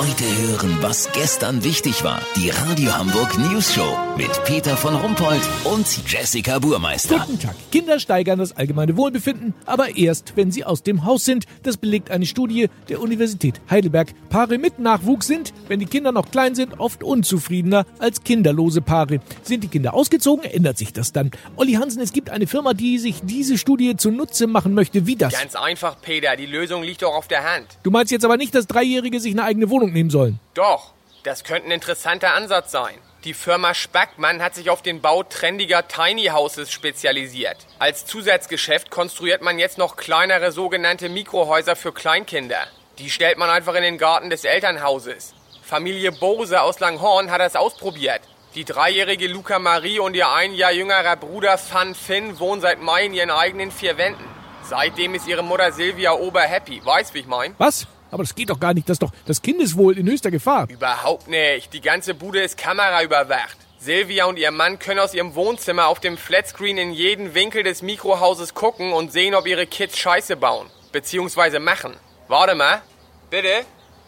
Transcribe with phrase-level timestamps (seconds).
[0.00, 2.22] Heute hören, was gestern wichtig war.
[2.34, 7.18] Die Radio Hamburg News Show mit Peter von Rumpold und Jessica Burmeister.
[7.18, 7.54] Guten Tag.
[7.70, 11.44] Kinder steigern das allgemeine Wohlbefinden, aber erst, wenn sie aus dem Haus sind.
[11.64, 14.14] Das belegt eine Studie der Universität Heidelberg.
[14.30, 19.20] Paare mit Nachwuchs sind, wenn die Kinder noch klein sind, oft unzufriedener als kinderlose Paare.
[19.42, 21.30] Sind die Kinder ausgezogen, ändert sich das dann.
[21.56, 25.06] Olli Hansen, es gibt eine Firma, die sich diese Studie zunutze machen möchte.
[25.06, 25.34] Wie das?
[25.34, 26.36] Ganz einfach, Peter.
[26.36, 27.66] Die Lösung liegt doch auf der Hand.
[27.82, 30.40] Du meinst jetzt aber nicht, dass Dreijährige sich eine eigene Wohnung nehmen sollen?
[30.54, 30.92] Doch,
[31.22, 32.94] das könnte ein interessanter Ansatz sein.
[33.24, 37.58] Die Firma Spackmann hat sich auf den Bau trendiger Tiny Houses spezialisiert.
[37.78, 42.66] Als Zusatzgeschäft konstruiert man jetzt noch kleinere sogenannte Mikrohäuser für Kleinkinder.
[42.98, 45.34] Die stellt man einfach in den Garten des Elternhauses.
[45.62, 48.22] Familie Bose aus Langhorn hat das ausprobiert.
[48.54, 53.04] Die dreijährige Luca Marie und ihr ein Jahr jüngerer Bruder Fan Finn wohnen seit Mai
[53.04, 54.24] in ihren eigenen vier Wänden.
[54.64, 56.84] Seitdem ist ihre Mutter Silvia Ober happy.
[56.84, 57.54] Weißt, wie ich mein?
[57.58, 57.86] Was?
[58.10, 58.88] Aber das geht doch gar nicht.
[58.88, 60.68] Das ist doch das Kindeswohl in höchster Gefahr.
[60.68, 61.72] Überhaupt nicht.
[61.72, 63.56] Die ganze Bude ist kameraüberwacht.
[63.78, 67.80] Silvia und ihr Mann können aus ihrem Wohnzimmer auf dem Flatscreen in jeden Winkel des
[67.80, 70.68] Mikrohauses gucken und sehen, ob ihre Kids Scheiße bauen.
[70.92, 71.96] Beziehungsweise machen.
[72.28, 72.82] Warte mal.
[73.30, 73.64] Bitte?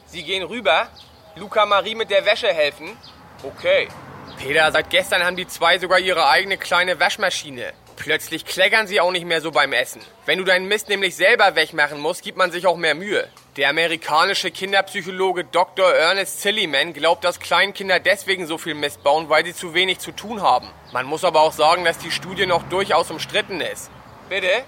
[0.06, 0.88] Sie gehen rüber?
[1.36, 2.96] Luca Marie mit der Wäsche helfen?
[3.42, 3.88] Okay.
[4.38, 7.72] Peter, seit gestern haben die zwei sogar ihre eigene kleine Waschmaschine.
[7.96, 10.00] Plötzlich kleckern sie auch nicht mehr so beim Essen.
[10.26, 13.28] Wenn du deinen Mist nämlich selber wegmachen musst, gibt man sich auch mehr Mühe.
[13.56, 15.92] Der amerikanische Kinderpsychologe Dr.
[15.92, 20.12] Ernest Silliman glaubt, dass Kleinkinder deswegen so viel Mist bauen, weil sie zu wenig zu
[20.12, 20.68] tun haben.
[20.92, 23.90] Man muss aber auch sagen, dass die Studie noch durchaus umstritten ist.
[24.28, 24.64] Bitte?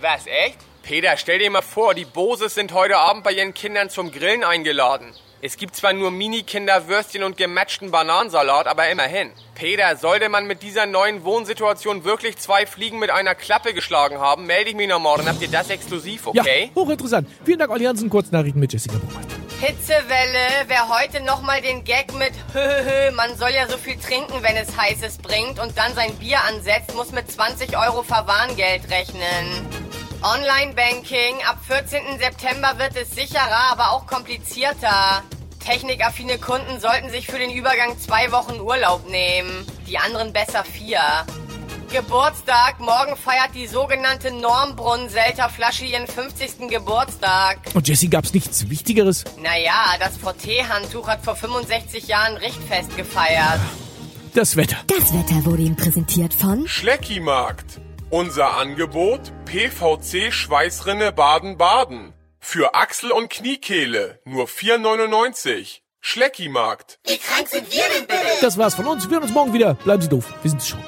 [0.00, 0.58] Was, echt?
[0.86, 4.44] Peter, stell dir mal vor, die Boses sind heute Abend bei ihren Kindern zum Grillen
[4.44, 5.14] eingeladen.
[5.40, 9.30] Es gibt zwar nur Mini-Kinderwürstchen und gematchten Bananensalat, aber immerhin.
[9.54, 14.44] Peter, sollte man mit dieser neuen Wohnsituation wirklich zwei Fliegen mit einer Klappe geschlagen haben,
[14.44, 15.26] melde ich mich noch morgen.
[15.26, 16.70] Habt ihr das exklusiv, okay?
[16.74, 17.28] Ja, hochinteressant.
[17.46, 18.10] Vielen Dank, Olli Hansen.
[18.10, 19.34] Kurznachrichten mit Jessica Buchmeister.
[19.60, 24.56] Hitzewelle, wer heute nochmal den Gag mit Höhöhö, man soll ja so viel trinken, wenn
[24.56, 29.73] es heißes bringt und dann sein Bier ansetzt, muss mit 20 Euro Verwarngeld rechnen.
[30.24, 32.18] Online-Banking, ab 14.
[32.18, 35.22] September wird es sicherer, aber auch komplizierter.
[35.62, 41.00] Technikaffine Kunden sollten sich für den Übergang zwei Wochen Urlaub nehmen, die anderen besser vier.
[41.92, 46.70] Geburtstag, morgen feiert die sogenannte Normbrunn-Selter Flasche ihren 50.
[46.70, 47.58] Geburtstag.
[47.74, 49.24] Und Jessie, gab's nichts Wichtigeres?
[49.42, 53.60] Naja, das VT-Handtuch hat vor 65 Jahren Richtfest gefeiert.
[54.32, 54.78] Das Wetter.
[54.86, 57.78] Das Wetter wurde Ihnen präsentiert von Schleckimarkt.
[58.14, 62.12] Unser Angebot PVC Schweißrinne Baden-Baden.
[62.38, 65.80] Für Achsel- und Kniekehle nur 4,99.
[65.98, 67.00] Schleckimarkt.
[67.08, 68.20] Wie krank sind wir denn bitte?
[68.40, 69.08] Das war's von uns.
[69.10, 69.74] Wir hören uns morgen wieder.
[69.74, 70.32] Bleiben Sie doof.
[70.42, 70.78] Wir sind's schon.